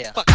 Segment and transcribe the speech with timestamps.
[0.00, 0.12] here.
[0.14, 0.29] Fuck.